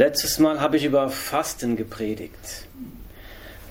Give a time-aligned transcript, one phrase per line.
[0.00, 2.66] Letztes Mal habe ich über Fasten gepredigt.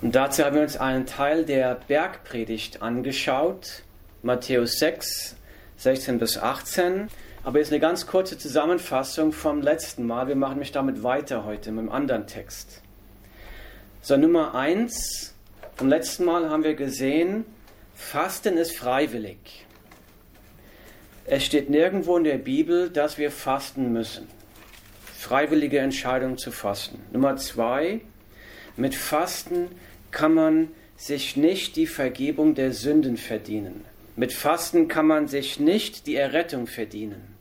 [0.03, 3.81] Und dazu haben wir uns einen Teil der Bergpredigt angeschaut,
[4.21, 5.35] Matthäus 6,
[5.77, 7.07] 16 bis 18.
[7.43, 10.27] Aber jetzt eine ganz kurze Zusammenfassung vom letzten Mal.
[10.27, 12.83] Wir machen mich damit weiter heute mit einem anderen Text.
[14.03, 15.33] So, Nummer 1.
[15.77, 17.43] Vom letzten Mal haben wir gesehen,
[17.95, 19.65] Fasten ist freiwillig.
[21.25, 24.27] Es steht nirgendwo in der Bibel, dass wir fasten müssen
[25.19, 27.01] freiwillige Entscheidung zu fasten.
[27.11, 27.99] Nummer zwei,
[28.77, 29.67] mit Fasten
[30.11, 33.83] kann man sich nicht die Vergebung der Sünden verdienen.
[34.15, 37.35] Mit Fasten kann man sich nicht die Errettung verdienen.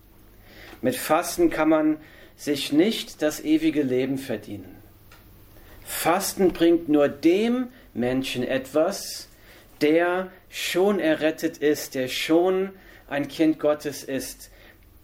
[0.83, 1.99] Mit Fasten kann man
[2.37, 4.75] sich nicht das ewige Leben verdienen.
[5.85, 9.29] Fasten bringt nur dem Menschen etwas,
[9.81, 12.71] der schon errettet ist, der schon
[13.09, 14.51] ein Kind Gottes ist,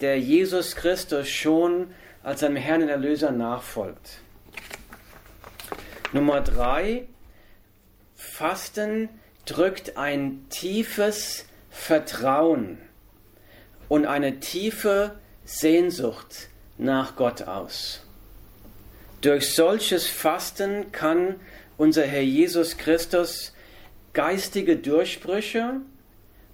[0.00, 1.86] der Jesus Christus schon
[2.24, 4.20] als seinem Herrn und Erlöser nachfolgt.
[6.12, 7.06] Nummer drei,
[8.16, 9.08] Fasten
[9.44, 12.78] drückt ein tiefes Vertrauen
[13.88, 16.48] und eine tiefe Sehnsucht
[16.78, 18.00] nach Gott aus.
[19.20, 21.36] Durch solches Fasten kann
[21.76, 23.52] unser Herr Jesus Christus
[24.12, 25.80] geistige Durchbrüche,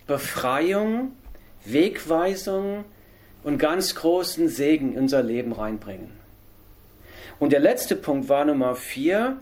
[0.06, 1.12] Befreiung,
[1.64, 2.84] Wegweisung,
[3.42, 6.12] und ganz großen Segen in unser Leben reinbringen.
[7.38, 9.38] Und der letzte Punkt war Nummer vier,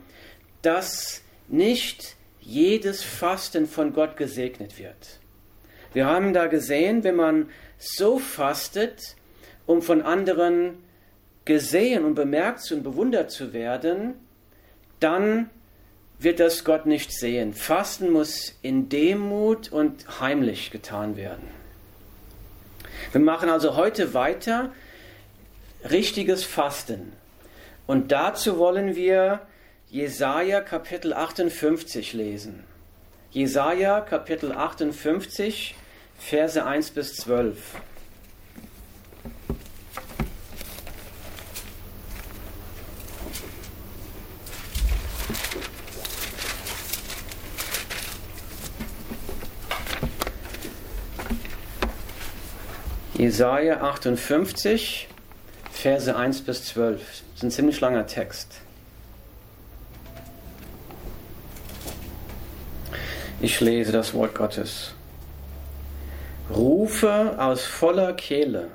[0.63, 5.19] dass nicht jedes Fasten von Gott gesegnet wird.
[5.93, 9.17] Wir haben da gesehen, wenn man so fastet,
[9.67, 10.79] um von anderen
[11.45, 14.15] gesehen und bemerkt und bewundert zu werden,
[15.01, 15.51] dann
[16.19, 17.53] wird das Gott nicht sehen.
[17.53, 21.49] Fasten muss in Demut und heimlich getan werden.
[23.13, 24.73] Wir machen also heute weiter
[25.89, 27.13] richtiges Fasten.
[27.87, 29.41] Und dazu wollen wir
[29.89, 32.65] Jesaja Kapitel 58 lesen.
[33.31, 35.75] Jesaja Kapitel 58,
[36.19, 37.57] Verse 1 bis 12.
[53.19, 55.09] Jesaja 58,
[55.73, 57.01] Verse 1 bis 12.
[57.01, 58.61] Das ist ein ziemlich langer Text.
[63.41, 64.95] Ich lese das Wort Gottes.
[66.49, 68.69] Rufe aus voller Kehle,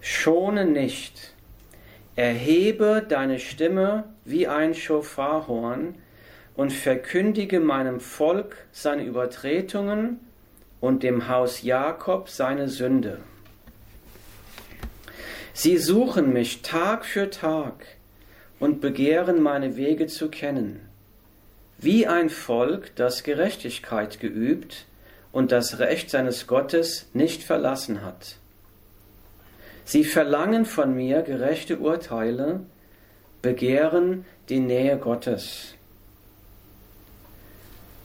[0.00, 1.32] schone nicht,
[2.16, 5.94] erhebe deine Stimme wie ein Schofarhorn
[6.56, 10.18] und verkündige meinem Volk seine Übertretungen
[10.80, 13.18] und dem Haus Jakob seine Sünde.
[15.52, 17.86] Sie suchen mich Tag für Tag
[18.58, 20.80] und begehren meine Wege zu kennen,
[21.78, 24.86] wie ein Volk, das Gerechtigkeit geübt
[25.32, 28.36] und das Recht seines Gottes nicht verlassen hat.
[29.84, 32.60] Sie verlangen von mir gerechte Urteile,
[33.42, 35.74] begehren die Nähe Gottes.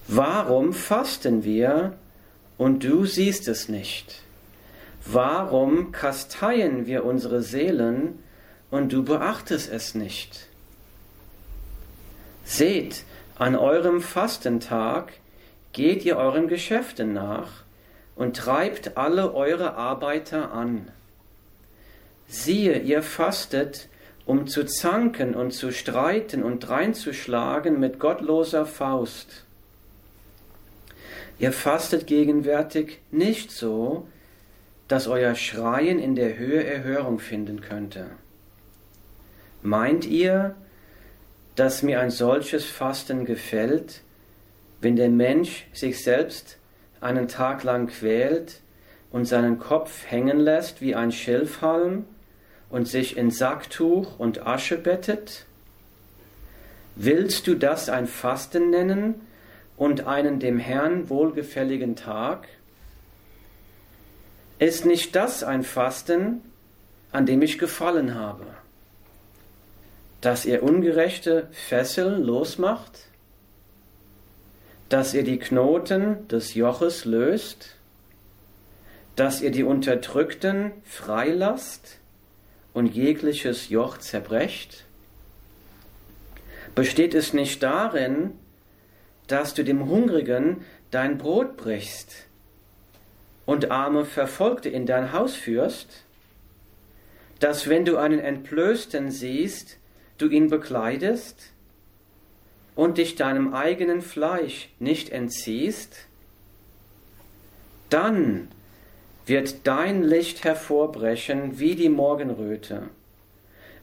[0.07, 1.93] Warum fasten wir
[2.57, 4.21] und du siehst es nicht.
[5.05, 8.19] Warum kasteien wir unsere Seelen
[8.71, 10.47] und du beachtest es nicht?
[12.43, 13.03] Seht,
[13.37, 15.13] an eurem Fastentag
[15.73, 17.63] geht ihr euren Geschäften nach
[18.15, 20.89] und treibt alle eure Arbeiter an.
[22.27, 23.89] Siehe, ihr fastet,
[24.25, 29.45] um zu zanken und zu streiten und dreinzuschlagen mit gottloser Faust.
[31.37, 34.07] Ihr fastet gegenwärtig nicht so,
[34.87, 38.11] dass euer Schreien in der Höhe Erhörung finden könnte.
[39.61, 40.55] Meint ihr,
[41.55, 44.01] dass mir ein solches Fasten gefällt,
[44.81, 46.57] wenn der Mensch sich selbst
[47.01, 48.61] einen Tag lang quält
[49.11, 52.05] und seinen Kopf hängen lässt wie ein Schilfhalm
[52.69, 55.45] und sich in Sacktuch und Asche bettet?
[56.95, 59.15] Willst du das ein Fasten nennen,
[59.77, 62.47] und einen dem Herrn wohlgefälligen Tag?
[64.57, 66.41] Ist nicht das ein Fasten,
[67.11, 68.45] an dem ich gefallen habe?
[70.21, 72.99] Dass ihr ungerechte Fesseln losmacht?
[74.87, 77.75] Dass ihr die Knoten des Joches löst?
[79.15, 81.97] Dass ihr die Unterdrückten freilasst
[82.73, 84.85] und jegliches Joch zerbrecht?
[86.75, 88.31] Besteht es nicht darin,
[89.27, 92.27] dass du dem Hungrigen dein Brot brichst
[93.45, 96.03] und arme Verfolgte in dein Haus führst,
[97.39, 99.77] dass wenn du einen Entblößten siehst,
[100.17, 101.51] du ihn bekleidest
[102.75, 106.07] und dich deinem eigenen Fleisch nicht entziehst,
[107.89, 108.47] dann
[109.25, 112.83] wird dein Licht hervorbrechen wie die Morgenröte,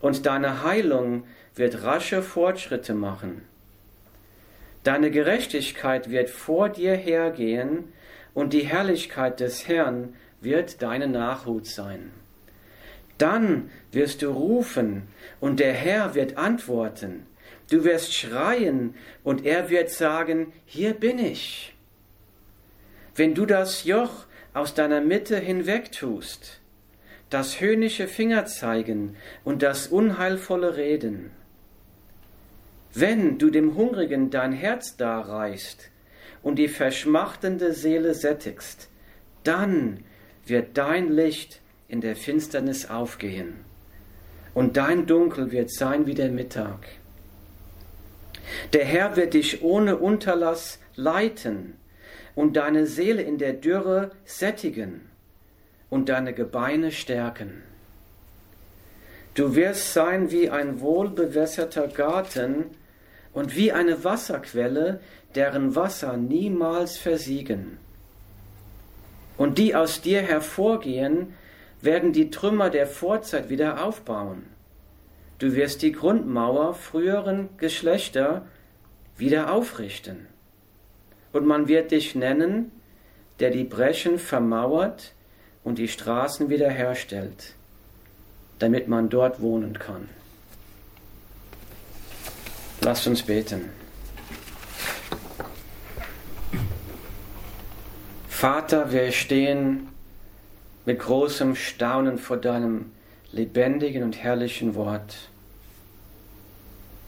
[0.00, 1.24] und deine Heilung
[1.54, 3.42] wird rasche Fortschritte machen.
[4.84, 7.92] Deine Gerechtigkeit wird vor dir hergehen,
[8.34, 12.10] und die Herrlichkeit des Herrn wird deine Nachhut sein.
[13.18, 15.08] Dann wirst du rufen,
[15.38, 17.26] und der Herr wird antworten.
[17.70, 21.74] Du wirst schreien, und er wird sagen, hier bin ich.
[23.14, 26.60] Wenn du das Joch aus deiner Mitte hinwegtust,
[27.30, 31.30] das höhnische Fingerzeigen und das unheilvolle Reden.
[32.94, 35.90] Wenn du dem Hungrigen dein Herz darreichst
[36.42, 38.88] und die verschmachtende Seele sättigst,
[39.44, 40.04] dann
[40.44, 43.64] wird dein Licht in der Finsternis aufgehen
[44.54, 46.86] und dein Dunkel wird sein wie der Mittag.
[48.74, 51.74] Der Herr wird dich ohne Unterlass leiten
[52.34, 55.08] und deine Seele in der Dürre sättigen
[55.88, 57.62] und deine Gebeine stärken.
[59.34, 62.66] Du wirst sein wie ein wohlbewässerter Garten
[63.32, 65.00] und wie eine Wasserquelle,
[65.34, 67.78] deren Wasser niemals versiegen.
[69.36, 71.34] Und die aus dir hervorgehen,
[71.80, 74.44] werden die Trümmer der Vorzeit wieder aufbauen.
[75.38, 78.46] Du wirst die Grundmauer früheren Geschlechter
[79.16, 80.28] wieder aufrichten
[81.32, 82.70] und man wird dich nennen,
[83.40, 85.14] der die Breschen vermauert
[85.64, 87.54] und die Straßen wiederherstellt,
[88.58, 90.08] damit man dort wohnen kann.
[92.84, 93.70] Lasst uns beten.
[98.28, 99.86] Vater, wir stehen
[100.84, 102.90] mit großem Staunen vor deinem
[103.30, 105.28] lebendigen und herrlichen Wort.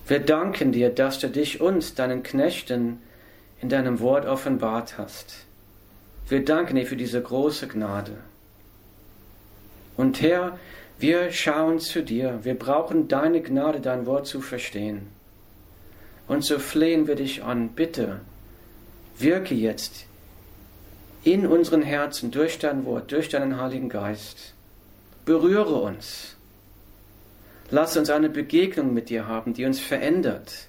[0.07, 3.01] Wir danken dir, dass du dich uns, deinen Knechten,
[3.61, 5.45] in deinem Wort offenbart hast.
[6.29, 8.19] Wir danken dir für diese große Gnade.
[9.97, 10.57] Und Herr,
[11.01, 12.39] wir schauen zu dir.
[12.45, 15.09] Wir brauchen deine Gnade, dein Wort zu verstehen.
[16.27, 18.21] Und so flehen wir dich an, bitte,
[19.19, 20.07] wirke jetzt
[21.23, 24.55] in unseren Herzen durch dein Wort, durch deinen Heiligen Geist.
[25.25, 26.37] Berühre uns.
[27.71, 30.69] Lass uns eine Begegnung mit dir haben, die uns verändert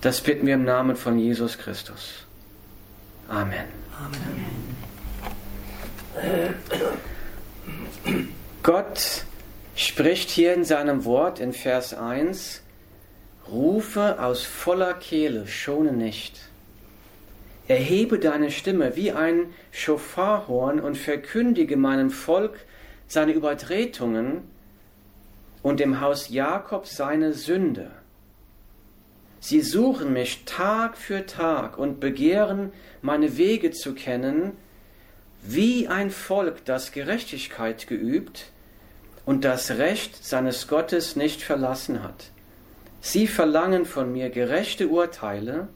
[0.00, 2.24] Das bitten wir im Namen von Jesus Christus.
[3.28, 3.66] Amen.
[3.98, 4.46] Amen.
[8.62, 9.24] Gott
[9.80, 12.62] spricht hier in seinem Wort in Vers 1,
[13.50, 16.38] Rufe aus voller Kehle, schone nicht.
[17.66, 22.58] Erhebe deine Stimme wie ein Schofarhorn und verkündige meinem Volk
[23.08, 24.42] seine Übertretungen
[25.62, 27.90] und dem Haus Jakob seine Sünde.
[29.40, 34.52] Sie suchen mich Tag für Tag und begehren, meine Wege zu kennen,
[35.42, 38.52] wie ein Volk, das Gerechtigkeit geübt
[39.30, 42.32] und das Recht seines Gottes nicht verlassen hat.
[43.00, 45.68] Sie verlangen von mir gerechte Urteile,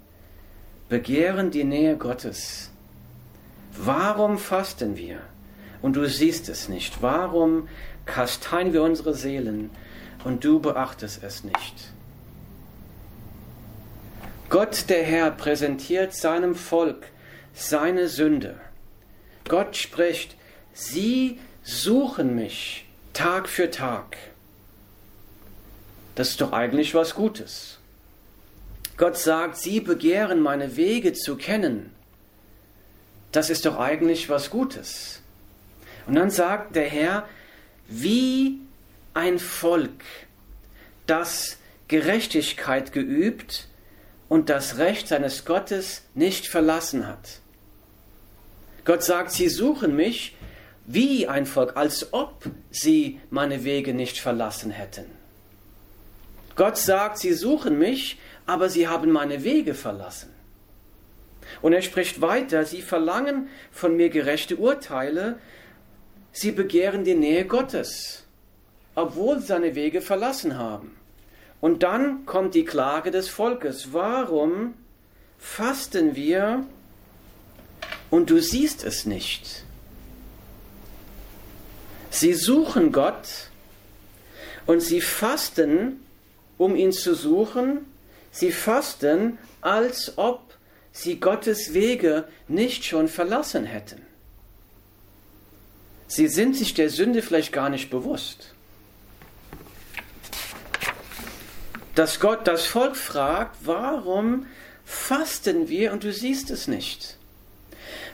[0.88, 2.72] begehren die Nähe Gottes.
[3.78, 5.20] Warum fasten wir?
[5.82, 7.00] Und du siehst es nicht.
[7.00, 7.68] Warum
[8.06, 9.70] kasteien wir unsere Seelen
[10.24, 11.92] und du beachtest es nicht?
[14.48, 17.06] Gott der Herr präsentiert seinem Volk
[17.54, 18.56] seine Sünde.
[19.48, 20.34] Gott spricht,
[20.72, 22.83] sie suchen mich
[23.14, 24.16] Tag für Tag.
[26.16, 27.78] Das ist doch eigentlich was Gutes.
[28.96, 31.94] Gott sagt, sie begehren meine Wege zu kennen.
[33.32, 35.22] Das ist doch eigentlich was Gutes.
[36.06, 37.28] Und dann sagt der Herr,
[37.88, 38.58] wie
[39.14, 40.04] ein Volk,
[41.06, 43.68] das Gerechtigkeit geübt
[44.28, 47.40] und das Recht seines Gottes nicht verlassen hat.
[48.84, 50.36] Gott sagt, sie suchen mich
[50.86, 55.06] wie ein Volk, als ob sie meine Wege nicht verlassen hätten.
[56.56, 60.30] Gott sagt, sie suchen mich, aber sie haben meine Wege verlassen.
[61.62, 65.38] Und er spricht weiter, sie verlangen von mir gerechte Urteile,
[66.32, 68.24] sie begehren die Nähe Gottes,
[68.94, 70.96] obwohl sie seine Wege verlassen haben.
[71.60, 73.92] Und dann kommt die Klage des Volkes.
[73.92, 74.74] Warum
[75.38, 76.66] fasten wir
[78.10, 79.63] und du siehst es nicht?
[82.14, 83.50] Sie suchen Gott
[84.66, 86.00] und sie fasten,
[86.58, 87.86] um ihn zu suchen.
[88.30, 90.54] Sie fasten, als ob
[90.92, 94.00] sie Gottes Wege nicht schon verlassen hätten.
[96.06, 98.54] Sie sind sich der Sünde vielleicht gar nicht bewusst.
[101.94, 104.46] dass Gott das Volk fragt, warum
[104.84, 107.16] fasten wir und du siehst es nicht?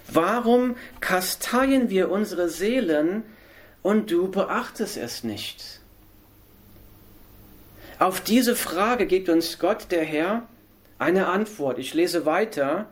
[0.07, 3.23] Warum kasteien wir unsere Seelen
[3.83, 5.81] und du beachtest es nicht?
[7.99, 10.49] Auf diese Frage gibt uns Gott, der Herr,
[10.99, 11.79] eine Antwort.
[11.79, 12.87] Ich lese weiter.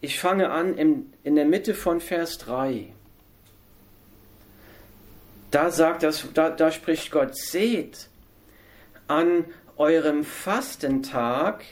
[0.00, 2.92] Ich fange an in, in der Mitte von Vers 3.
[5.50, 8.08] Da sagt das, da, da spricht Gott, seht,
[9.06, 9.44] an
[9.76, 11.64] eurem Fastentag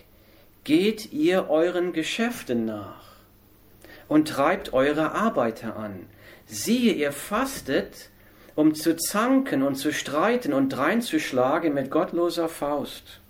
[0.65, 3.05] geht ihr euren Geschäften nach
[4.09, 6.07] und treibt eure Arbeiter an.
[6.47, 8.11] Siehe, ihr fastet,
[8.57, 13.21] um zu zanken und zu streiten und dreinzuschlagen mit gottloser Faust.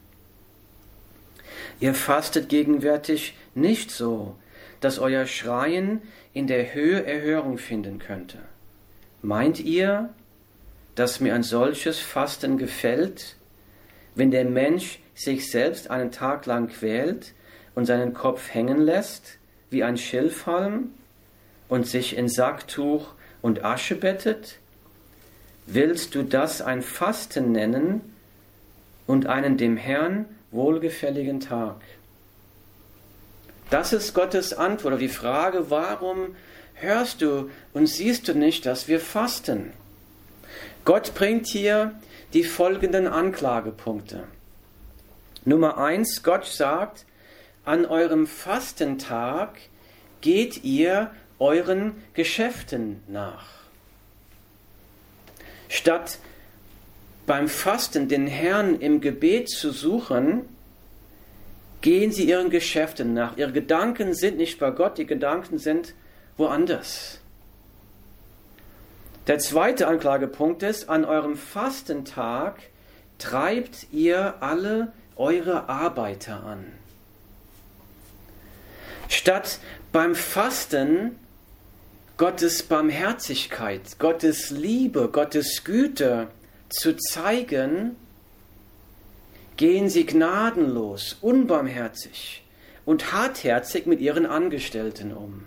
[1.80, 4.37] Ihr fastet gegenwärtig nicht so,
[4.80, 6.00] dass euer Schreien
[6.33, 8.38] in der Höhe Erhörung finden könnte.
[9.21, 10.11] Meint ihr,
[10.95, 13.37] dass mir ein solches Fasten gefällt,
[14.14, 17.35] wenn der Mensch sich selbst einen Tag lang quält
[17.75, 19.38] und seinen Kopf hängen lässt
[19.71, 20.92] wie ein Schilfhalm
[21.68, 23.09] und sich in Sacktuch
[23.42, 24.59] und Asche bettet?
[25.66, 28.00] Willst du das ein Fasten nennen
[29.06, 31.80] und einen dem Herrn wohlgefälligen Tag?
[33.68, 36.37] Das ist Gottes Antwort auf die Frage, warum
[36.75, 39.73] hörst du und siehst du nicht, dass wir fasten?
[40.85, 41.99] Gott bringt hier
[42.32, 44.23] die folgenden Anklagepunkte.
[45.44, 47.06] Nummer eins, Gott sagt,
[47.64, 49.58] an eurem Fastentag
[50.20, 53.56] geht ihr euren Geschäften nach.
[55.68, 56.18] Statt
[57.26, 60.42] beim Fasten den Herrn im Gebet zu suchen,
[61.80, 63.37] gehen sie ihren Geschäften nach.
[63.37, 65.94] Ihre Gedanken sind nicht bei Gott, die Gedanken sind
[66.37, 67.20] woanders.
[69.26, 72.61] Der zweite Anklagepunkt ist, an eurem Fastentag
[73.18, 76.64] treibt ihr alle eure Arbeiter an.
[79.08, 79.58] Statt
[79.92, 81.16] beim Fasten
[82.16, 86.28] Gottes Barmherzigkeit, Gottes Liebe, Gottes Güte
[86.70, 87.94] zu zeigen,
[89.58, 92.42] gehen sie gnadenlos, unbarmherzig
[92.87, 95.44] und hartherzig mit ihren Angestellten um.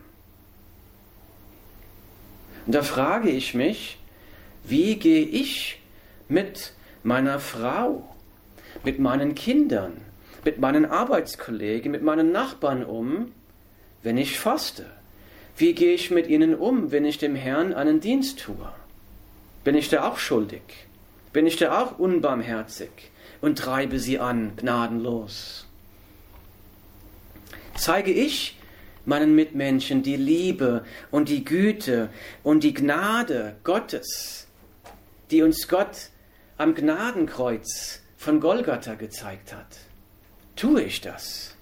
[2.67, 3.97] Und da frage ich mich,
[4.63, 5.81] wie gehe ich
[6.27, 8.15] mit meiner Frau,
[8.83, 10.01] mit meinen Kindern,
[10.45, 13.31] mit meinen Arbeitskollegen, mit meinen Nachbarn um,
[14.03, 14.98] wenn ich faste?
[15.59, 18.71] Wie gehe ich mit ihnen um, wenn ich dem Herrn einen Dienst tue?
[19.65, 20.61] Bin ich da auch schuldig?
[21.33, 22.89] Bin ich da auch unbarmherzig
[23.41, 25.67] und treibe sie an, gnadenlos?
[27.75, 28.57] Zeige ich
[29.03, 32.09] meinen Mitmenschen die Liebe und die Güte
[32.41, 34.47] und die Gnade Gottes,
[35.29, 36.09] die uns Gott
[36.57, 39.77] am Gnadenkreuz von Golgatha gezeigt hat.
[40.55, 41.57] Tue ich das?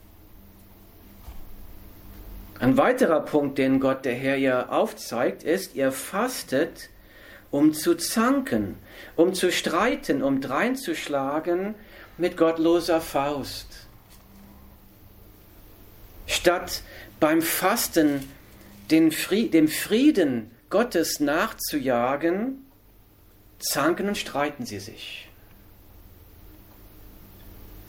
[2.60, 6.90] Ein weiterer Punkt, den Gott der Herr ja aufzeigt, ist, ihr fastet,
[7.52, 8.78] um zu zanken,
[9.16, 11.76] um zu streiten, um dreinzuschlagen
[12.18, 13.68] mit gottloser Faust.
[16.26, 16.82] Statt
[17.20, 18.28] beim Fasten
[18.90, 22.66] dem Frieden Gottes nachzujagen,
[23.60, 25.30] zanken und streiten sie sich.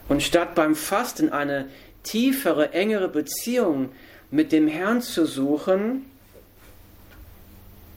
[0.09, 1.69] Und statt beim Fasten eine
[2.03, 3.91] tiefere, engere Beziehung
[4.31, 6.05] mit dem Herrn zu suchen,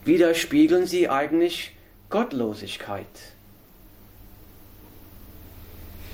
[0.06, 1.76] widerspiegeln sie eigentlich
[2.10, 3.06] Gottlosigkeit.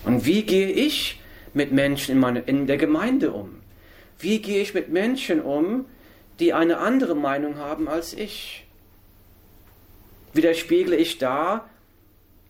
[0.03, 1.19] Und wie gehe ich
[1.53, 3.61] mit Menschen in, meine, in der Gemeinde um?
[4.19, 5.85] Wie gehe ich mit Menschen um,
[6.39, 8.65] die eine andere Meinung haben als ich?
[10.33, 11.69] Widerspiegle ich da,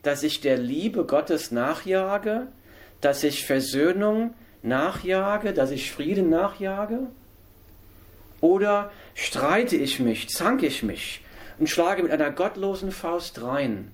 [0.04, 2.48] dass ich der Liebe Gottes nachjage,
[3.02, 7.08] dass ich Versöhnung nachjage, dass ich Frieden nachjage?
[8.42, 11.24] Oder streite ich mich, zanke ich mich
[11.60, 13.92] und schlage mit einer gottlosen Faust rein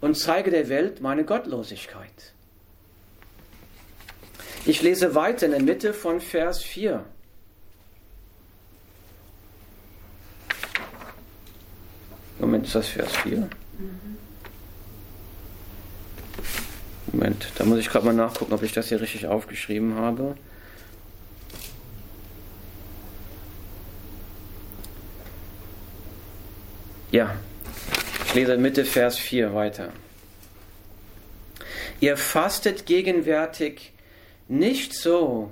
[0.00, 2.32] und zeige der Welt meine Gottlosigkeit?
[4.66, 7.04] Ich lese weiter in der Mitte von Vers 4.
[12.38, 13.48] Moment, ist das Vers 4?
[17.12, 20.36] Moment, da muss ich gerade mal nachgucken, ob ich das hier richtig aufgeschrieben habe.
[27.16, 27.34] Ja,
[28.26, 29.90] ich lese Mitte Vers 4 weiter.
[31.98, 33.94] Ihr fastet gegenwärtig
[34.48, 35.50] nicht so,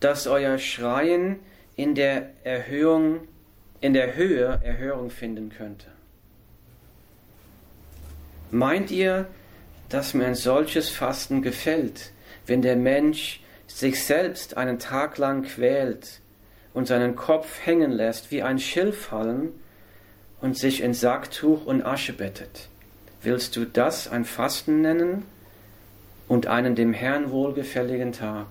[0.00, 1.38] dass euer Schreien
[1.76, 3.20] in der Erhöhung,
[3.80, 5.86] in der Höhe Erhörung finden könnte.
[8.50, 9.28] Meint ihr,
[9.88, 12.10] dass mir ein solches Fasten gefällt,
[12.48, 16.20] wenn der Mensch sich selbst einen Tag lang quält
[16.74, 19.52] und seinen Kopf hängen lässt wie ein Schilfhalm
[20.42, 22.68] und sich in Sacktuch und Asche bettet.
[23.22, 25.22] Willst du das ein Fasten nennen
[26.28, 28.48] und einen dem Herrn wohlgefälligen Tag?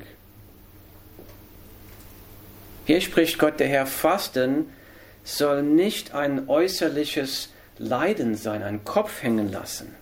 [2.85, 4.67] Hier spricht Gott der Herr, Fasten
[5.23, 9.93] soll nicht ein äußerliches Leiden sein, ein Kopf hängen lassen.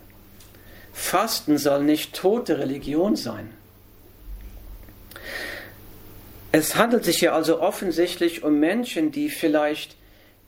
[0.93, 3.49] Fasten soll nicht tote Religion sein.
[6.51, 9.98] Es handelt sich hier also offensichtlich um Menschen, die vielleicht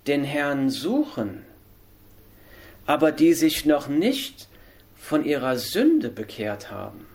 [0.08, 1.46] den Herrn suchen,
[2.86, 4.48] aber die sich noch nicht
[4.98, 7.06] von ihrer Sünde bekehrt haben.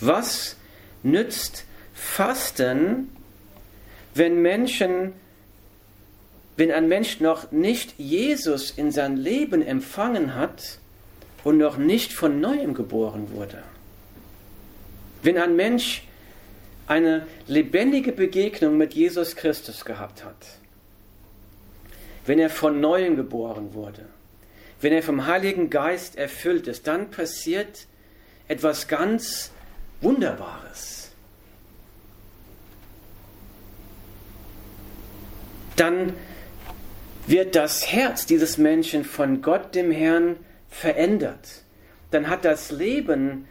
[0.00, 0.56] Was
[1.02, 3.10] nützt Fasten,
[4.14, 5.12] wenn Menschen,
[6.56, 10.78] wenn ein Mensch noch nicht Jesus in sein Leben empfangen hat
[11.44, 13.62] und noch nicht von neuem geboren wurde?
[15.22, 16.04] Wenn ein Mensch
[16.86, 20.59] eine lebendige Begegnung mit Jesus Christus gehabt hat,
[22.26, 24.06] wenn er von neuem geboren wurde,
[24.80, 27.86] wenn er vom Heiligen Geist erfüllt ist, dann passiert
[28.48, 29.52] etwas ganz
[30.00, 31.12] Wunderbares.
[35.76, 36.14] Dann
[37.26, 40.36] wird das Herz dieses Menschen von Gott, dem Herrn,
[40.68, 41.62] verändert.
[42.10, 43.46] Dann hat das Leben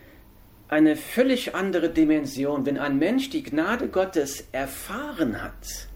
[0.67, 2.65] eine völlig andere Dimension.
[2.65, 5.87] Wenn ein Mensch die Gnade Gottes erfahren hat,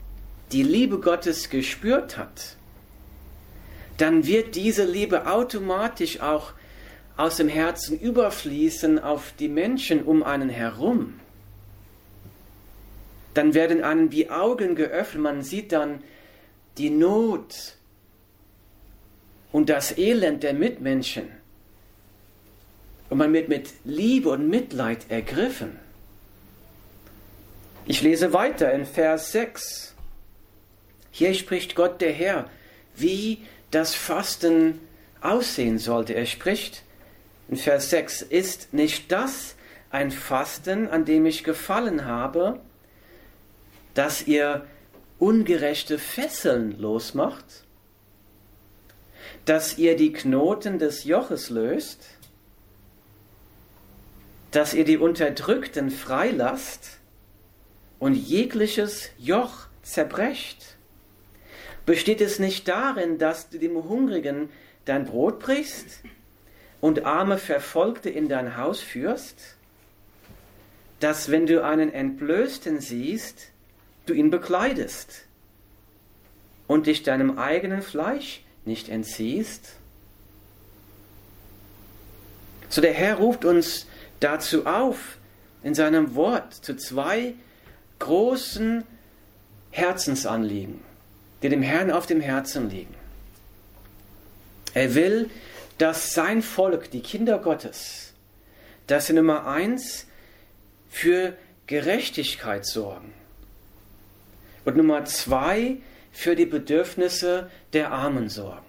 [0.51, 2.57] die Liebe Gottes gespürt hat,
[3.97, 6.53] dann wird diese Liebe automatisch auch
[7.15, 11.19] aus dem Herzen überfließen auf die Menschen um einen herum.
[13.33, 16.03] Dann werden einem die Augen geöffnet, man sieht dann
[16.77, 17.75] die Not
[19.51, 21.29] und das Elend der Mitmenschen
[23.09, 25.79] und man wird mit Liebe und Mitleid ergriffen.
[27.85, 29.93] Ich lese weiter in Vers 6.
[31.11, 32.49] Hier spricht Gott der Herr,
[32.95, 33.39] wie
[33.71, 34.79] das Fasten
[35.21, 36.13] aussehen sollte.
[36.13, 36.83] Er spricht
[37.49, 39.55] in Vers 6, ist nicht das
[39.89, 42.59] ein Fasten, an dem ich gefallen habe,
[43.93, 44.65] dass ihr
[45.19, 47.45] ungerechte Fesseln losmacht,
[49.45, 52.05] dass ihr die Knoten des Joches löst,
[54.51, 56.99] dass ihr die Unterdrückten freilasst
[57.99, 60.77] und jegliches Joch zerbrecht?
[61.85, 64.49] Besteht es nicht darin, dass du dem Hungrigen
[64.85, 66.01] dein Brot brichst
[66.79, 69.55] und arme Verfolgte in dein Haus führst?
[70.99, 73.49] Dass wenn du einen Entblößten siehst,
[74.05, 75.25] du ihn bekleidest
[76.67, 79.75] und dich deinem eigenen Fleisch nicht entziehst?
[82.69, 83.87] So der Herr ruft uns
[84.19, 85.17] dazu auf,
[85.63, 87.35] in seinem Wort zu zwei
[87.99, 88.83] großen
[89.71, 90.79] Herzensanliegen,
[91.43, 92.95] die dem Herrn auf dem Herzen liegen.
[94.73, 95.29] Er will,
[95.77, 98.13] dass sein Volk, die Kinder Gottes,
[98.87, 100.07] dass sie Nummer eins
[100.89, 101.35] für
[101.67, 103.13] Gerechtigkeit sorgen
[104.65, 105.77] und Nummer zwei
[106.11, 108.61] für die Bedürfnisse der Armen sorgen.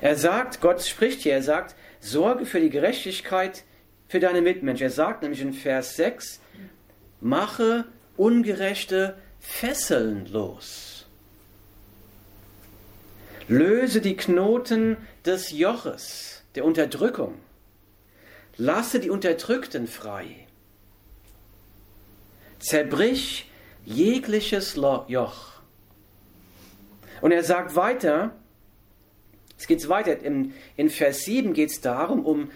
[0.00, 3.64] Er sagt, Gott spricht hier, er sagt, Sorge für die Gerechtigkeit
[4.08, 4.84] für deine Mitmenschen.
[4.84, 6.40] Er sagt nämlich in Vers 6,
[7.20, 7.84] mache
[8.16, 11.06] ungerechte Fesseln los.
[13.48, 17.34] Löse die Knoten des Joches, der Unterdrückung.
[18.56, 20.46] Lasse die Unterdrückten frei.
[22.58, 23.50] Zerbrich
[23.84, 25.52] jegliches Joch.
[27.20, 28.34] Und er sagt weiter,
[29.58, 30.20] es geht weiter.
[30.22, 32.50] In, in Vers 7 geht es darum, um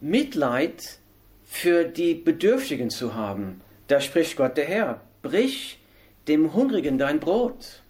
[0.00, 0.98] Mitleid
[1.44, 3.60] für die Bedürftigen zu haben.
[3.88, 5.00] Da spricht Gott der Herr.
[5.22, 5.79] Brich
[6.30, 7.82] dem Hungrigen dein Brot.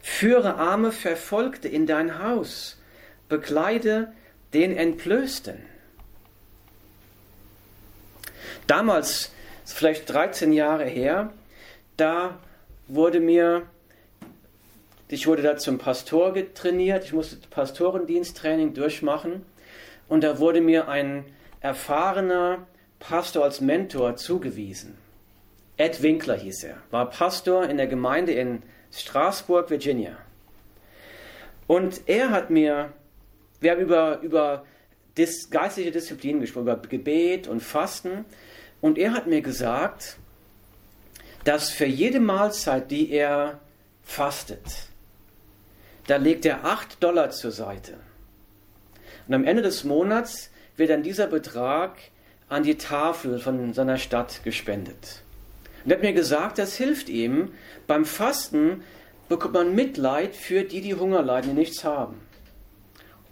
[0.00, 2.78] Führe arme Verfolgte in dein Haus.
[3.28, 4.12] Bekleide
[4.52, 5.56] den Entblößten.
[8.66, 9.32] Damals,
[9.64, 11.32] vielleicht 13 Jahre her,
[11.96, 12.38] da
[12.88, 13.66] wurde mir
[15.12, 19.44] ich wurde da zum Pastor getrainiert, ich musste Pastorendiensttraining durchmachen
[20.08, 21.26] und da wurde mir ein
[21.60, 22.66] erfahrener
[22.98, 24.96] Pastor als Mentor zugewiesen.
[25.82, 30.16] Ed Winkler hieß er, war Pastor in der Gemeinde in Straßburg, Virginia.
[31.66, 32.92] Und er hat mir,
[33.58, 34.64] wir haben über, über
[35.16, 38.24] dis, geistliche Disziplinen gesprochen, über Gebet und Fasten.
[38.80, 40.18] Und er hat mir gesagt,
[41.42, 43.58] dass für jede Mahlzeit, die er
[44.04, 44.88] fastet,
[46.06, 47.98] da legt er 8 Dollar zur Seite.
[49.26, 51.96] Und am Ende des Monats wird dann dieser Betrag
[52.48, 55.24] an die Tafel von seiner Stadt gespendet.
[55.84, 57.52] Und er hat mir gesagt, das hilft ihm.
[57.86, 58.82] Beim Fasten
[59.28, 62.20] bekommt man Mitleid für die, die Hunger leiden, die nichts haben.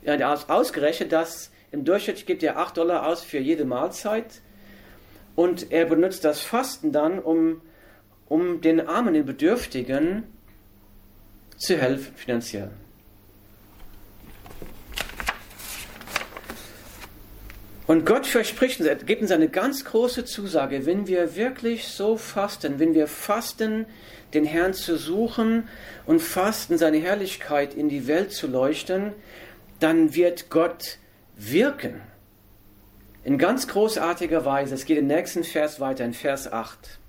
[0.02, 4.40] Er hat ausgerechnet, dass im Durchschnitt gibt er 8 Dollar aus für jede Mahlzeit.
[5.36, 7.60] Und er benutzt das Fasten dann, um,
[8.28, 10.24] um den Armen, den Bedürftigen
[11.56, 12.70] zu helfen finanziell.
[17.90, 22.78] Und Gott verspricht uns, gibt uns eine ganz große Zusage, wenn wir wirklich so fasten,
[22.78, 23.84] wenn wir fasten,
[24.32, 25.66] den Herrn zu suchen
[26.06, 29.12] und fasten, seine Herrlichkeit in die Welt zu leuchten,
[29.80, 30.98] dann wird Gott
[31.34, 32.00] wirken.
[33.24, 34.76] In ganz großartiger Weise.
[34.76, 37.00] Es geht im nächsten Vers weiter, in Vers 8.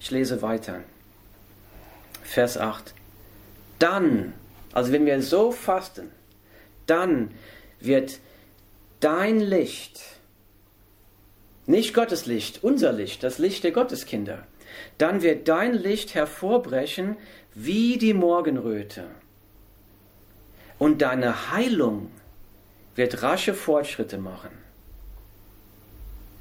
[0.00, 0.80] Ich lese weiter.
[2.22, 2.94] Vers 8.
[3.78, 4.32] Dann,
[4.72, 6.10] also wenn wir so fasten,
[6.86, 7.30] dann
[7.78, 8.20] wird
[9.00, 10.13] dein Licht,
[11.66, 14.46] nicht Gottes Licht, unser Licht, das Licht der Gotteskinder,
[14.98, 17.16] dann wird dein Licht hervorbrechen
[17.54, 19.04] wie die Morgenröte.
[20.78, 22.10] Und deine Heilung
[22.96, 24.50] wird rasche Fortschritte machen.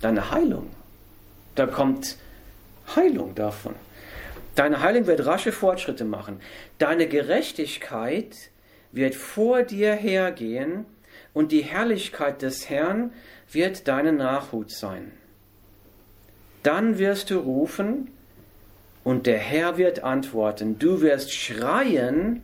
[0.01, 0.69] Deine Heilung,
[1.55, 2.17] da kommt
[2.95, 3.75] Heilung davon.
[4.55, 6.39] Deine Heilung wird rasche Fortschritte machen.
[6.77, 8.35] Deine Gerechtigkeit
[8.91, 10.85] wird vor dir hergehen
[11.33, 13.11] und die Herrlichkeit des Herrn
[13.53, 15.11] wird deine Nachhut sein.
[16.63, 18.09] Dann wirst du rufen
[19.03, 20.79] und der Herr wird antworten.
[20.79, 22.41] Du wirst schreien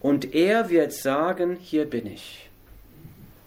[0.00, 2.48] und er wird sagen, hier bin ich.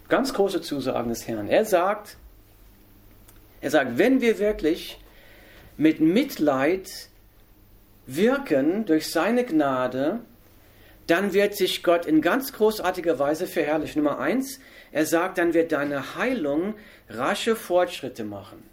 [0.10, 1.48] Ganz große Zusagen des Herrn.
[1.48, 2.18] Er sagt,
[3.62, 5.00] er sagt, wenn wir wirklich
[5.78, 6.90] mit Mitleid
[8.08, 10.20] wirken durch seine Gnade,
[11.08, 14.04] dann wird sich Gott in ganz großartiger Weise verherrlichen.
[14.04, 14.60] Nummer eins,
[14.92, 16.76] er sagt, dann wird deine Heilung
[17.10, 18.64] rasche Fortschritte machen.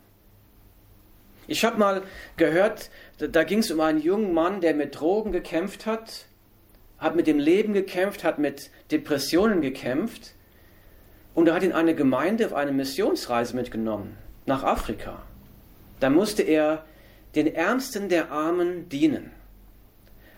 [1.46, 2.02] Ich habe mal
[2.36, 6.26] gehört, da, ging es um einen jungen Mann, der mit Drogen gekämpft hat,
[6.98, 10.34] hat mit dem Leben gekämpft, hat mit Depressionen gekämpft
[11.34, 15.22] und er hat ihn eine Gemeinde auf eine Missionsreise mitgenommen nach Afrika.
[16.00, 16.84] Da musste er
[17.34, 19.30] den Ärmsten der Armen dienen.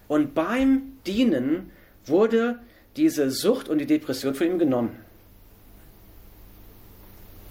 [0.09, 1.71] Und beim Dienen
[2.05, 2.59] wurde
[2.97, 4.97] diese Sucht und die Depression von ihm genommen.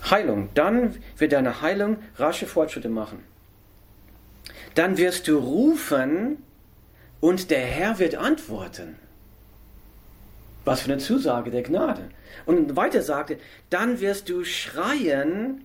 [0.10, 0.50] Heilung.
[0.54, 3.24] Dann wird deine Heilung rasche Fortschritte machen.
[4.76, 6.38] Dann wirst du rufen
[7.20, 8.96] und der Herr wird antworten.
[10.66, 12.10] Was für eine Zusage der Gnade.
[12.46, 15.64] Und weiter sagte, dann wirst du schreien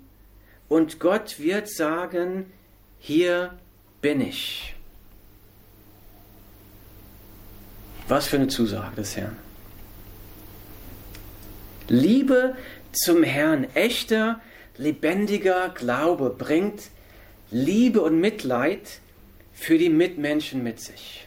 [0.68, 2.46] und Gott wird sagen,
[2.98, 3.52] hier
[4.00, 4.74] bin ich.
[8.08, 9.36] Was für eine Zusage des Herrn.
[11.88, 12.56] Liebe
[12.96, 14.40] zum Herrn, echter,
[14.76, 16.82] lebendiger Glaube bringt
[17.50, 19.00] Liebe und Mitleid
[19.52, 21.26] für die Mitmenschen mit sich.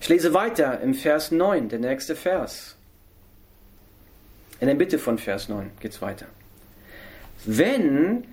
[0.00, 2.76] Ich lese weiter im Vers 9, der nächste Vers.
[4.60, 6.26] In der Mitte von Vers 9 geht es weiter.
[7.44, 8.24] Wenn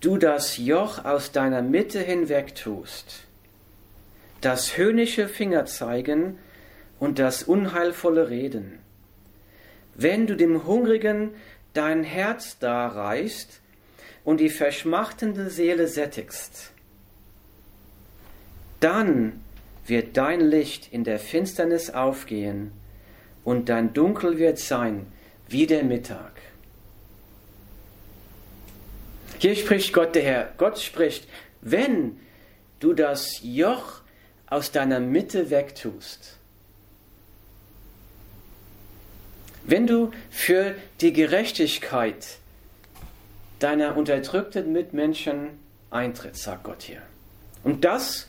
[0.00, 3.24] du das Joch aus deiner Mitte hinweg tust,
[4.40, 6.38] das höhnische Fingerzeigen
[6.98, 8.78] und das unheilvolle Reden,
[10.02, 11.30] wenn du dem Hungrigen
[11.74, 13.60] dein Herz darreichst
[14.24, 16.72] und die verschmachtende Seele sättigst,
[18.80, 19.40] dann
[19.86, 22.72] wird dein Licht in der Finsternis aufgehen
[23.44, 25.06] und dein Dunkel wird sein
[25.48, 26.32] wie der Mittag.
[29.38, 30.52] Hier spricht Gott der Herr.
[30.56, 31.26] Gott spricht,
[31.60, 32.18] wenn
[32.78, 34.00] du das Joch
[34.46, 36.39] aus deiner Mitte wegtust,
[39.70, 42.38] wenn du für die Gerechtigkeit
[43.60, 45.48] deiner unterdrückten Mitmenschen
[45.90, 47.02] eintrittst, sagt Gott hier.
[47.62, 48.28] Und das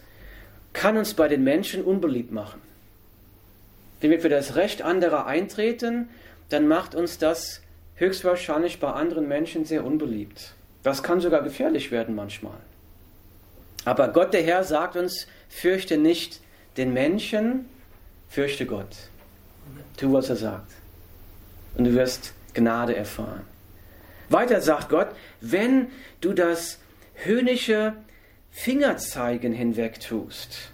[0.73, 2.61] kann uns bei den Menschen unbeliebt machen.
[4.01, 6.09] Wenn wir für das Recht anderer eintreten,
[6.49, 7.61] dann macht uns das
[7.95, 10.53] höchstwahrscheinlich bei anderen Menschen sehr unbeliebt.
[10.83, 12.57] Das kann sogar gefährlich werden manchmal.
[13.85, 16.39] Aber Gott der Herr sagt uns, fürchte nicht
[16.77, 17.69] den Menschen,
[18.29, 18.95] fürchte Gott.
[19.97, 20.80] Tu, was er sagt.
[21.75, 23.45] Und du wirst Gnade erfahren.
[24.29, 25.09] Weiter sagt Gott,
[25.41, 25.87] wenn
[26.21, 26.79] du das
[27.15, 27.93] höhnische
[28.51, 30.71] Fingerzeigen hinweg tust.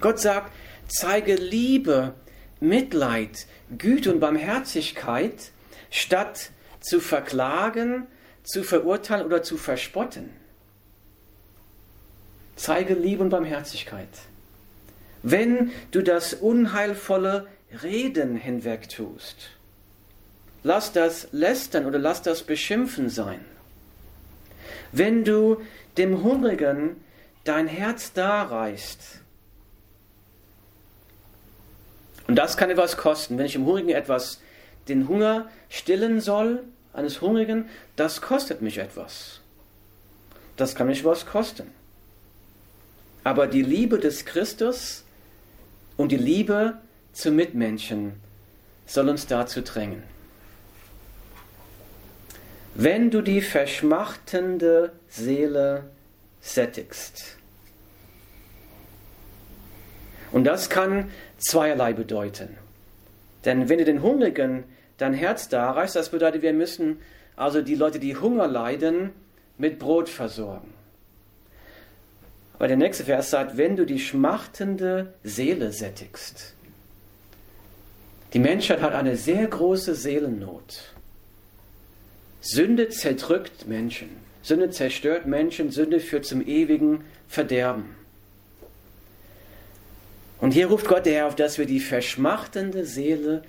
[0.00, 0.52] Gott sagt,
[0.88, 2.14] zeige Liebe,
[2.60, 5.50] Mitleid, Güte und Barmherzigkeit,
[5.90, 8.06] statt zu verklagen,
[8.42, 10.30] zu verurteilen oder zu verspotten.
[12.54, 14.08] Zeige Liebe und Barmherzigkeit.
[15.22, 17.48] Wenn du das unheilvolle
[17.82, 19.50] Reden hinweg tust.
[20.66, 23.44] lass das Lästern oder lass das Beschimpfen sein.
[24.90, 25.62] Wenn du
[25.96, 26.96] dem Hungrigen
[27.44, 29.20] dein Herz darreichst,
[32.26, 34.40] und das kann etwas kosten, wenn ich dem Hungrigen etwas,
[34.88, 39.40] den Hunger stillen soll, eines Hungrigen, das kostet mich etwas.
[40.56, 41.70] Das kann mich was kosten.
[43.22, 45.04] Aber die Liebe des Christus
[45.96, 46.78] und die Liebe
[47.16, 48.12] zu Mitmenschen
[48.84, 50.02] soll uns dazu drängen.
[52.74, 55.84] Wenn du die verschmachtende Seele
[56.42, 57.38] sättigst.
[60.30, 62.58] Und das kann zweierlei bedeuten.
[63.46, 64.64] Denn wenn du den Hungrigen
[64.98, 67.00] dein Herz darreichst, das bedeutet, wir müssen
[67.34, 69.12] also die Leute, die Hunger leiden,
[69.56, 70.74] mit Brot versorgen.
[72.54, 76.55] Aber der nächste Vers sagt, wenn du die schmachtende Seele sättigst.
[78.32, 80.92] Die Menschheit hat eine sehr große Seelennot.
[82.40, 84.08] Sünde zerdrückt Menschen.
[84.42, 85.70] Sünde zerstört Menschen.
[85.70, 87.96] Sünde führt zum ewigen Verderben.
[90.38, 93.42] Und hier ruft Gott der Herr auf, dass wir die verschmachtende Seele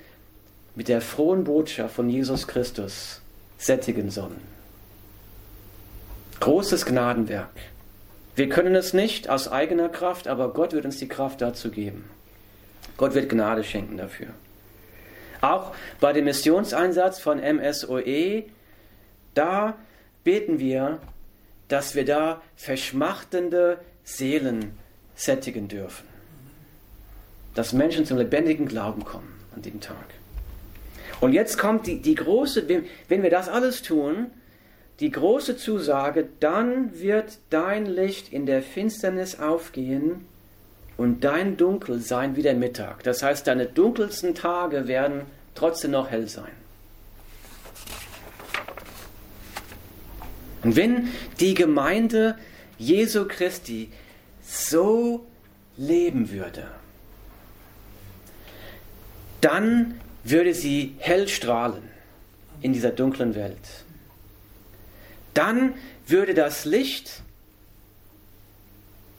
[0.75, 3.21] mit der frohen Botschaft von Jesus Christus
[3.57, 4.39] sättigen sollen.
[6.39, 7.49] Großes Gnadenwerk.
[8.35, 12.05] Wir können es nicht aus eigener Kraft, aber Gott wird uns die Kraft dazu geben.
[12.95, 14.27] Gott wird Gnade schenken dafür.
[15.41, 18.43] Auch bei dem Missionseinsatz von MSOE,
[19.34, 19.78] da
[20.23, 21.00] beten wir,
[21.67, 24.78] dass wir da verschmachtende Seelen
[25.15, 26.08] sättigen dürfen.
[27.54, 30.06] Dass Menschen zum lebendigen Glauben kommen an dem Tag.
[31.19, 32.67] Und jetzt kommt die, die große,
[33.08, 34.28] wenn wir das alles tun,
[35.00, 40.26] die große Zusage, dann wird dein Licht in der Finsternis aufgehen
[40.97, 43.03] und dein Dunkel sein wie der Mittag.
[43.03, 45.21] Das heißt, deine dunkelsten Tage werden
[45.55, 46.51] trotzdem noch hell sein.
[50.63, 52.36] Und wenn die Gemeinde
[52.77, 53.91] Jesu Christi
[54.43, 55.25] so
[55.77, 56.67] leben würde,
[59.39, 61.83] dann würde sie hell strahlen
[62.62, 63.86] in dieser dunklen Welt
[65.38, 65.75] dann
[66.07, 67.21] würde das Licht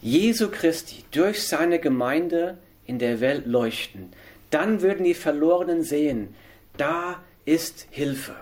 [0.01, 4.13] Jesu Christi durch seine Gemeinde in der Welt leuchten.
[4.51, 6.35] Dann würden die Verlorenen sehen,
[6.77, 8.37] da ist Hilfe,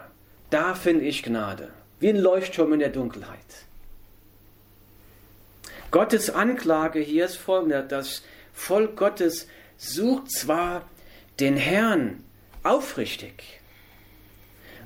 [0.51, 3.39] da finde ich Gnade, wie ein Leuchtturm in der Dunkelheit.
[5.91, 10.89] Gottes Anklage hier ist folgende, das Volk Gottes sucht zwar
[11.41, 12.23] den Herrn
[12.63, 13.61] aufrichtig,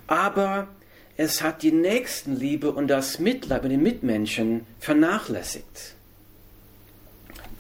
[0.07, 0.69] aber
[1.17, 5.95] es hat die Nächstenliebe und das Mitleid mit den Mitmenschen vernachlässigt.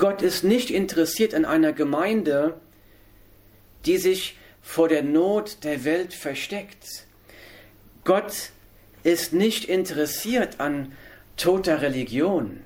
[0.00, 2.58] Gott ist nicht interessiert an einer Gemeinde,
[3.84, 7.04] die sich vor der Not der Welt versteckt.
[8.04, 8.48] Gott
[9.02, 10.92] ist nicht interessiert an
[11.36, 12.60] toter Religion.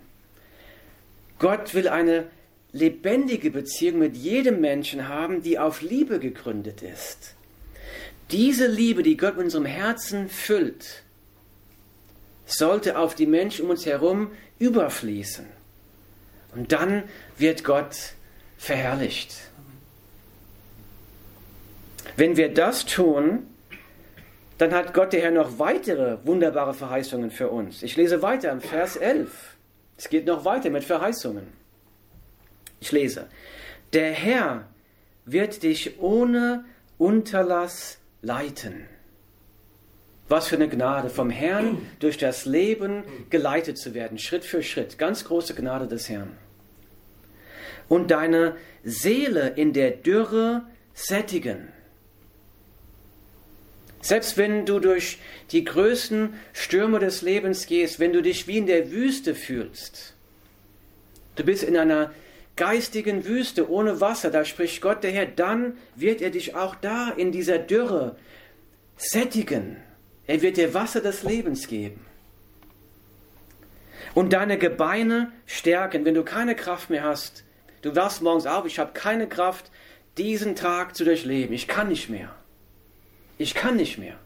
[1.41, 2.29] Gott will eine
[2.71, 7.35] lebendige Beziehung mit jedem Menschen haben, die auf Liebe gegründet ist.
[8.31, 11.03] Diese Liebe, die Gott mit unserem Herzen füllt,
[12.47, 15.54] sollte auf die Menschen um uns herum überfließen.
[16.55, 17.05] Und dann
[17.37, 18.15] wird Gott
[18.59, 19.35] verherrlicht.
[22.17, 23.47] Wenn wir das tun,
[24.59, 27.83] dann hat Gott der Herr noch weitere wunderbare Verheißungen für uns.
[27.83, 29.57] Ich lese weiter im Vers 11.
[29.97, 31.47] Es geht noch weiter mit Verheißungen.
[32.81, 33.27] Ich lese.
[33.93, 34.67] Der Herr
[35.25, 36.65] wird dich ohne
[36.99, 38.87] Unterlass leiten.
[40.29, 44.99] Was für eine Gnade, vom Herrn durch das Leben geleitet zu werden, Schritt für Schritt.
[44.99, 46.37] Ganz große Gnade des Herrn.
[47.89, 50.63] Und deine Seele in der Dürre
[50.95, 51.69] sättigen.
[54.01, 55.19] Selbst wenn du durch
[55.51, 60.15] die größten Stürme des Lebens gehst, wenn du dich wie in der Wüste fühlst,
[61.37, 62.13] du bist in einer
[62.57, 67.11] geistigen Wüste ohne Wasser, da spricht Gott der Herr, dann wird er dich auch da
[67.17, 68.17] in dieser Dürre
[68.97, 69.79] sättigen.
[70.27, 72.05] Er wird dir Wasser des Lebens geben.
[74.15, 77.44] Und deine Gebeine stärken, wenn du keine Kraft mehr hast.
[77.85, 79.71] Du wachst morgens auf, ich habe keine Kraft,
[80.17, 81.55] diesen Tag zu durchleben.
[81.55, 82.35] Ich kann nicht mehr.
[83.37, 84.19] Ich kann nicht mehr.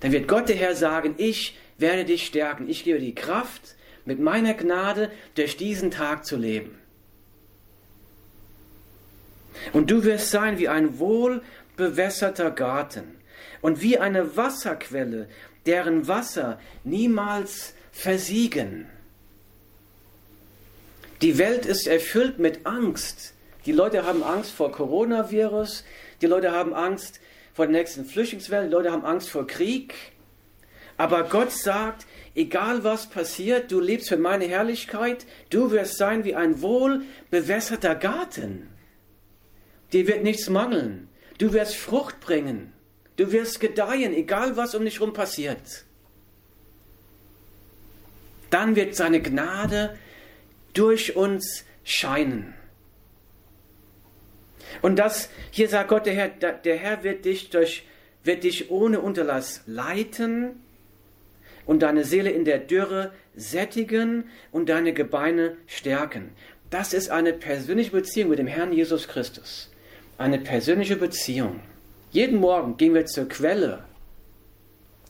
[0.00, 2.68] Dann wird Gott der Herr sagen, ich werde dich stärken.
[2.68, 6.78] Ich gebe dir die Kraft, mit meiner Gnade durch diesen Tag zu leben.
[9.72, 13.16] Und du wirst sein wie ein wohlbewässerter Garten
[13.62, 15.26] und wie eine Wasserquelle,
[15.64, 18.90] deren Wasser niemals versiegen.
[21.22, 23.34] Die Welt ist erfüllt mit Angst.
[23.64, 25.84] Die Leute haben Angst vor Coronavirus,
[26.20, 27.20] die Leute haben Angst
[27.54, 29.94] vor der nächsten Flüchtlingswelle, die Leute haben Angst vor Krieg.
[30.96, 36.34] Aber Gott sagt, egal was passiert, du lebst für meine Herrlichkeit, du wirst sein wie
[36.34, 38.68] ein wohl bewässerter Garten.
[39.92, 41.08] Dir wird nichts mangeln.
[41.38, 42.72] Du wirst Frucht bringen.
[43.16, 45.84] Du wirst gedeihen, egal was um dich herum passiert.
[48.50, 49.96] Dann wird seine Gnade
[50.72, 52.54] durch uns scheinen.
[54.80, 57.84] Und das, hier sagt Gott, der Herr, der Herr wird dich durch,
[58.24, 60.62] wird dich ohne Unterlass leiten
[61.66, 66.30] und deine Seele in der Dürre sättigen und deine Gebeine stärken.
[66.70, 69.70] Das ist eine persönliche Beziehung mit dem Herrn Jesus Christus.
[70.16, 71.60] Eine persönliche Beziehung.
[72.10, 73.84] Jeden Morgen gehen wir zur Quelle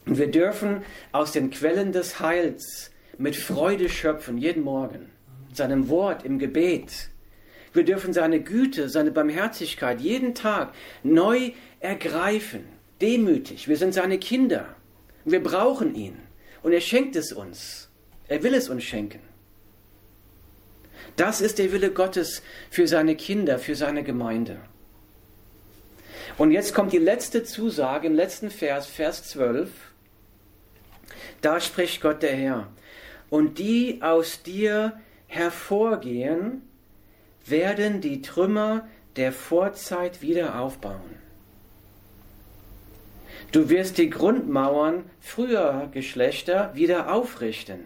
[0.06, 5.10] und wir dürfen aus den Quellen des Heils mit Freude schöpfen, jeden Morgen.
[5.52, 7.10] Seinem Wort, im Gebet.
[7.72, 12.64] Wir dürfen seine Güte, seine Barmherzigkeit jeden Tag neu ergreifen.
[13.00, 13.68] Demütig.
[13.68, 14.76] Wir sind seine Kinder.
[15.24, 16.18] Wir brauchen ihn.
[16.62, 17.88] Und er schenkt es uns.
[18.28, 19.20] Er will es uns schenken.
[21.16, 24.60] Das ist der Wille Gottes für seine Kinder, für seine Gemeinde.
[26.38, 29.70] Und jetzt kommt die letzte Zusage im letzten Vers, Vers 12.
[31.40, 32.68] Da spricht Gott der Herr.
[33.28, 35.00] Und die aus dir
[35.32, 36.60] hervorgehen,
[37.46, 41.16] werden die Trümmer der Vorzeit wieder aufbauen.
[43.50, 47.80] Du wirst die Grundmauern früherer Geschlechter wieder aufrichten,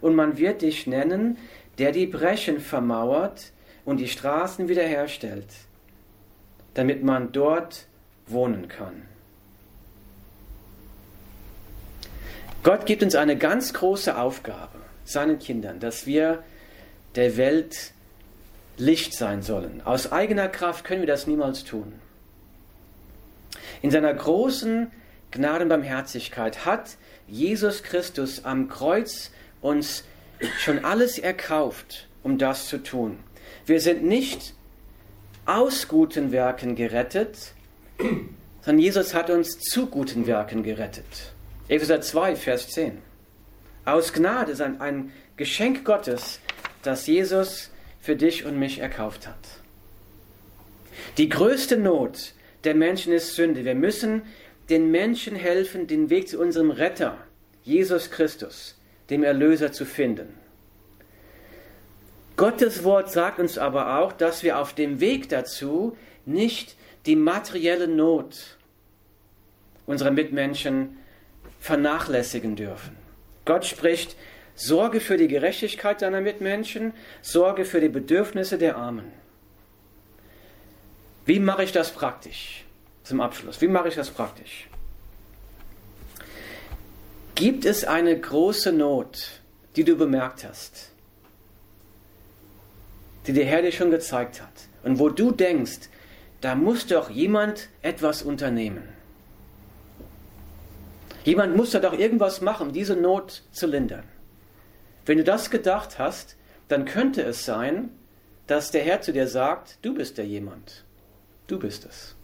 [0.00, 1.36] und man wird dich nennen,
[1.76, 3.52] der die Brechen vermauert
[3.84, 5.48] und die Straßen wiederherstellt,
[6.72, 7.86] damit man dort
[8.26, 9.02] wohnen kann.
[12.62, 16.42] Gott gibt uns eine ganz große Aufgabe, seinen Kindern, dass wir
[17.16, 17.92] der Welt
[18.78, 19.80] Licht sein sollen.
[19.84, 21.94] Aus eigener Kraft können wir das niemals tun.
[23.82, 24.88] In seiner großen
[25.30, 30.04] Gnadenbarmherzigkeit hat Jesus Christus am Kreuz uns
[30.58, 33.18] schon alles erkauft, um das zu tun.
[33.64, 34.54] Wir sind nicht
[35.46, 37.52] aus guten Werken gerettet,
[38.62, 41.32] sondern Jesus hat uns zu guten Werken gerettet.
[41.68, 42.98] Epheser 2, Vers 10.
[43.84, 46.40] Aus Gnade ein Geschenk Gottes,
[46.86, 47.70] das Jesus
[48.00, 49.34] für dich und mich erkauft hat.
[51.18, 52.32] Die größte Not
[52.64, 53.64] der Menschen ist Sünde.
[53.64, 54.22] Wir müssen
[54.68, 57.18] den Menschen helfen, den Weg zu unserem Retter,
[57.62, 58.78] Jesus Christus,
[59.10, 60.34] dem Erlöser, zu finden.
[62.36, 65.96] Gottes Wort sagt uns aber auch, dass wir auf dem Weg dazu
[66.26, 68.58] nicht die materielle Not
[69.86, 70.98] unserer Mitmenschen
[71.60, 72.96] vernachlässigen dürfen.
[73.44, 74.16] Gott spricht,
[74.56, 79.12] Sorge für die Gerechtigkeit deiner Mitmenschen, Sorge für die Bedürfnisse der Armen.
[81.26, 82.64] Wie mache ich das praktisch?
[83.04, 83.60] Zum Abschluss.
[83.60, 84.68] Wie mache ich das praktisch?
[87.34, 89.42] Gibt es eine große Not,
[89.76, 90.90] die du bemerkt hast,
[93.26, 95.90] die der Herr dir schon gezeigt hat und wo du denkst,
[96.40, 98.88] da muss doch jemand etwas unternehmen.
[101.24, 104.04] Jemand muss da doch irgendwas machen, um diese Not zu lindern.
[105.06, 106.36] Wenn du das gedacht hast,
[106.68, 107.90] dann könnte es sein,
[108.46, 110.84] dass der Herr zu dir sagt, du bist der jemand.
[111.46, 112.14] Du bist es.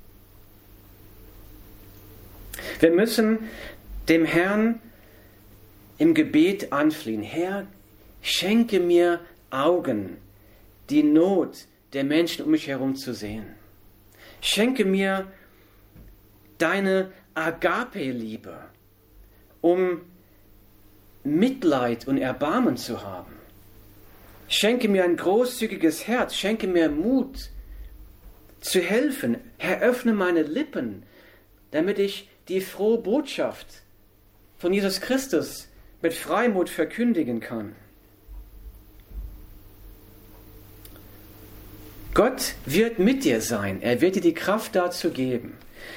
[2.80, 3.38] Wir müssen
[4.08, 4.80] dem Herrn
[5.98, 7.22] im Gebet anfliehen.
[7.22, 7.66] Herr,
[8.20, 10.16] schenke mir Augen,
[10.90, 13.46] die Not der Menschen um mich herum zu sehen.
[14.40, 15.30] Schenke mir
[16.58, 18.58] deine Agape-Liebe,
[19.60, 20.00] um
[21.24, 23.32] Mitleid und Erbarmen zu haben.
[24.48, 27.50] Schenke mir ein großzügiges Herz, schenke mir Mut
[28.60, 29.36] zu helfen.
[29.58, 31.04] Herr, öffne meine Lippen,
[31.70, 33.82] damit ich die frohe Botschaft
[34.58, 35.68] von Jesus Christus
[36.02, 37.74] mit Freimut verkündigen kann.
[42.14, 43.80] Gott wird mit dir sein.
[43.80, 45.56] Er wird dir die Kraft dazu geben.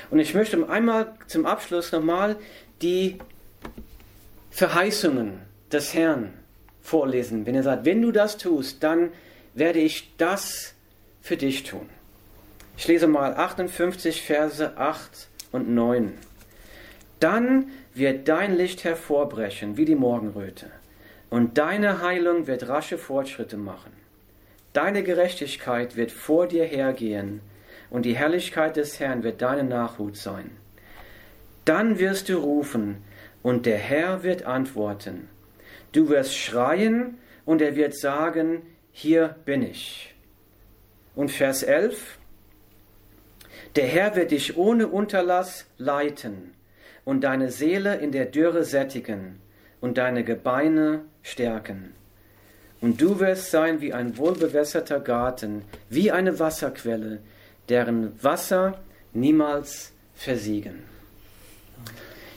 [0.09, 2.37] Und ich möchte einmal zum Abschluss nochmal
[2.81, 3.17] die
[4.55, 6.31] Verheißungen des Herrn
[6.81, 7.45] vorlesen.
[7.45, 9.09] Wenn er sagt, wenn du das tust, dann
[9.53, 10.75] werde ich das
[11.21, 11.89] für dich tun.
[12.77, 16.13] Ich lese mal 58 Verse 8 und 9.
[17.19, 20.67] Dann wird dein Licht hervorbrechen wie die Morgenröte,
[21.29, 23.91] und deine Heilung wird rasche Fortschritte machen.
[24.71, 27.41] Deine Gerechtigkeit wird vor dir hergehen,
[27.89, 30.51] und die Herrlichkeit des Herrn wird deine Nachhut sein.
[31.65, 33.03] Dann wirst du rufen,
[33.45, 35.29] und der Herr wird antworten.
[35.91, 40.15] Du wirst schreien, und er wird sagen, hier bin ich.
[41.15, 42.17] Und Vers 11,
[43.75, 46.55] Der Herr wird dich ohne Unterlass leiten
[47.03, 49.39] und deine Seele in der Dürre sättigen
[49.79, 51.93] und deine Gebeine stärken.
[52.81, 57.19] Und du wirst sein wie ein wohlbewässerter Garten, wie eine Wasserquelle,
[57.69, 58.79] deren Wasser
[59.13, 60.83] niemals versiegen.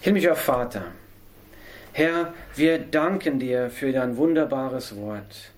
[0.01, 0.93] Himmlischer Vater,
[1.99, 5.51] Herr, wir danken dir für dein wunderbares Wort.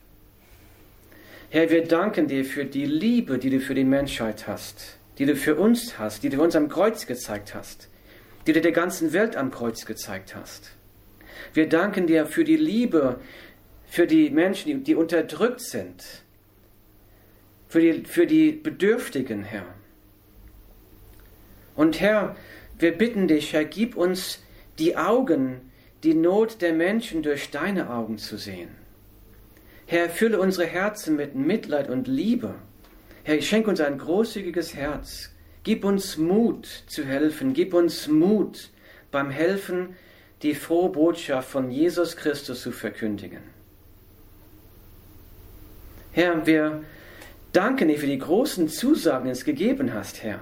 [1.51, 5.37] Herr, wir danken dir für die Liebe, die du für die Menschheit hast, die du
[5.37, 7.91] für uns hast, die du uns am Kreuz gezeigt hast,
[8.47, 10.71] die du der ganzen Welt am Kreuz gezeigt hast.
[11.53, 13.21] Wir danken dir für die Liebe
[13.85, 16.03] für die Menschen, die, die unterdrückt sind,
[17.69, 19.67] für die, für die Bedürftigen, Herr.
[21.77, 22.35] Und Herr,
[22.79, 24.43] wir bitten dich, Herr, gib uns
[24.79, 25.70] die Augen,
[26.03, 28.71] die Not der Menschen durch deine Augen zu sehen.
[29.87, 32.55] Herr, fülle unsere Herzen mit Mitleid und Liebe.
[33.25, 35.31] Herr, schenk uns ein großzügiges Herz.
[35.65, 37.53] Gib uns Mut zu helfen.
[37.53, 38.71] Gib uns Mut
[39.11, 39.97] beim Helfen,
[40.43, 43.41] die frohe Botschaft von Jesus Christus zu verkündigen.
[46.13, 46.83] Herr, wir
[47.53, 50.41] danken dir für die großen Zusagen, die du uns gegeben hast, Herr.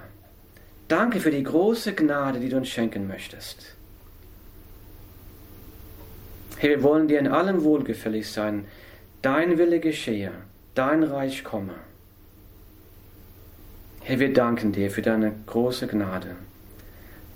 [0.89, 3.78] Danke für die große Gnade, die du uns schenken möchtest.
[6.59, 8.67] Herr, wir wollen dir in allem wohlgefällig sein.
[9.23, 10.33] Dein Wille geschehe,
[10.75, 11.75] dein Reich komme.
[14.01, 16.37] Herr, wir danken dir für deine große Gnade.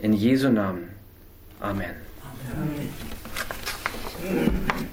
[0.00, 0.88] In Jesu Namen.
[1.60, 1.94] Amen.
[4.24, 4.88] Amen.